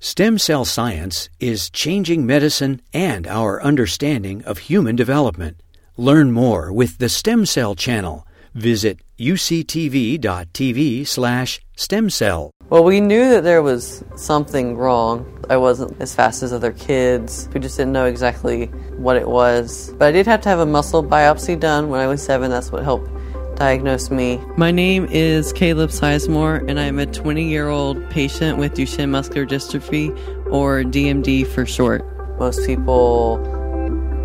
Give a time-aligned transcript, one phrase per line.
[0.00, 5.60] Stem cell science is changing medicine and our understanding of human development.
[5.96, 8.24] Learn more with the Stem Cell Channel.
[8.54, 12.52] Visit uctv.tv slash stem cell.
[12.70, 15.44] Well, we knew that there was something wrong.
[15.50, 17.48] I wasn't as fast as other kids.
[17.52, 18.66] We just didn't know exactly
[18.98, 19.92] what it was.
[19.98, 22.52] But I did have to have a muscle biopsy done when I was seven.
[22.52, 23.10] That's what helped
[23.58, 24.40] diagnose me.
[24.56, 29.44] My name is Caleb Sizemore, and I'm a 20 year old patient with Duchenne muscular
[29.44, 30.16] dystrophy,
[30.50, 32.04] or DMD for short.
[32.38, 33.38] Most people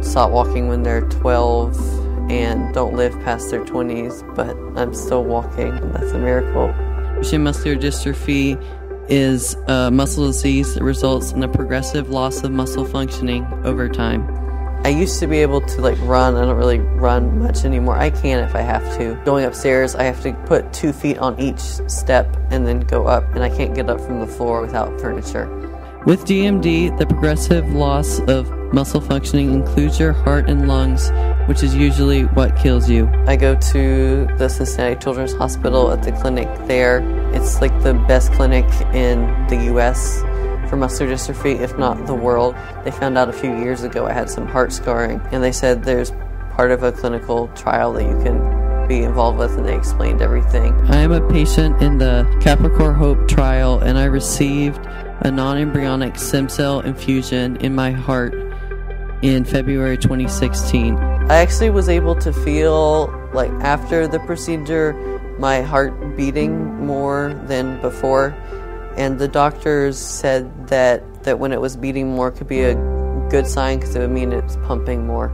[0.01, 5.69] stop walking when they're 12 and don't live past their 20s, but I'm still walking.
[5.69, 6.67] And that's a miracle.
[7.17, 8.63] Duchenne muscular dystrophy
[9.09, 14.42] is a muscle disease that results in a progressive loss of muscle functioning over time.
[14.85, 16.35] I used to be able to like run.
[16.35, 17.97] I don't really run much anymore.
[17.97, 19.15] I can if I have to.
[19.23, 23.23] Going upstairs, I have to put two feet on each step and then go up,
[23.33, 25.47] and I can't get up from the floor without furniture.
[26.05, 31.09] With DMD, the progressive loss of muscle functioning includes your heart and lungs,
[31.47, 33.07] which is usually what kills you.
[33.25, 36.99] I go to the Cincinnati Children's Hospital at the clinic there.
[37.33, 40.21] It's like the best clinic in the U.S
[40.73, 42.55] for muscular dystrophy, if not the world.
[42.83, 45.83] They found out a few years ago I had some heart scarring, and they said
[45.83, 46.11] there's
[46.55, 50.73] part of a clinical trial that you can be involved with, and they explained everything.
[50.89, 54.79] I am a patient in the Capricor Hope trial, and I received
[55.21, 58.33] a non embryonic stem cell infusion in my heart
[59.21, 60.97] in February 2016.
[60.97, 64.93] I actually was able to feel, like, after the procedure,
[65.37, 68.35] my heart beating more than before
[68.97, 72.75] and the doctors said that, that when it was beating more could be a
[73.29, 75.27] good sign because it would mean it's pumping more.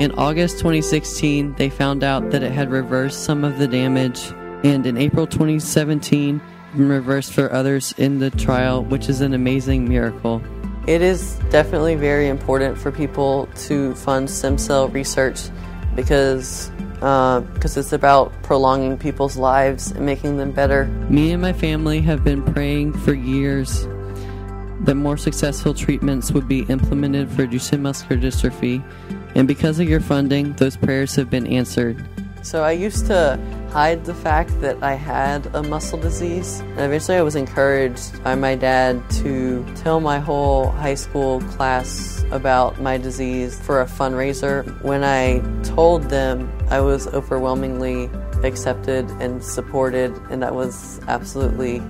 [0.00, 4.32] In August 2016, they found out that it had reversed some of the damage,
[4.64, 6.40] and in April 2017,
[6.74, 10.42] reversed for others in the trial, which is an amazing miracle.
[10.86, 15.50] It is definitely very important for people to fund stem cell research
[15.94, 16.70] because
[17.00, 20.84] because uh, it's about prolonging people's lives and making them better.
[21.08, 23.86] Me and my family have been praying for years
[24.82, 28.82] that more successful treatments would be implemented for Duchenne muscular dystrophy,
[29.34, 32.06] and because of your funding, those prayers have been answered.
[32.42, 33.38] So I used to
[33.70, 36.60] hide the fact that I had a muscle disease.
[36.60, 42.24] And eventually I was encouraged by my dad to tell my whole high school class
[42.32, 44.64] about my disease for a fundraiser.
[44.82, 48.10] When I told them, I was overwhelmingly
[48.42, 51.82] accepted and supported, and that was absolutely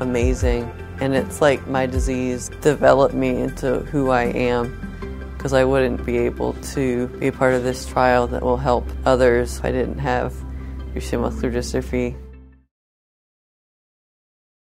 [0.00, 0.70] amazing.
[1.00, 4.85] And it's like my disease developed me into who I am
[5.46, 8.84] because I wouldn't be able to be a part of this trial that will help
[9.04, 9.58] others.
[9.58, 10.32] If I didn't have
[10.92, 12.16] Duchenne muscular dystrophy